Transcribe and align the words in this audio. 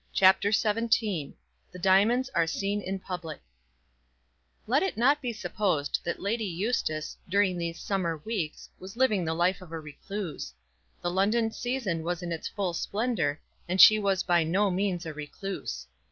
CHAPTER 0.13 0.51
XVII 0.51 1.35
The 1.71 1.77
Diamonds 1.79 2.31
Are 2.33 2.47
Seen 2.47 2.81
in 2.81 2.97
Public 2.97 3.39
Let 4.65 4.81
it 4.81 4.97
not 4.97 5.21
be 5.21 5.31
supposed 5.31 5.99
that 6.03 6.19
Lady 6.19 6.43
Eustace, 6.43 7.15
during 7.29 7.55
these 7.55 7.79
summer 7.79 8.17
weeks, 8.17 8.67
was 8.79 8.97
living 8.97 9.25
the 9.25 9.35
life 9.35 9.61
of 9.61 9.71
a 9.71 9.79
recluse. 9.79 10.55
The 11.03 11.11
London 11.11 11.51
season 11.51 12.01
was 12.01 12.23
in 12.23 12.31
its 12.31 12.47
full 12.47 12.73
splendour, 12.73 13.39
and 13.69 13.79
she 13.79 13.99
was 13.99 14.23
by 14.23 14.43
no 14.43 14.71
means 14.71 15.05
a 15.05 15.13
recluse. 15.13 15.85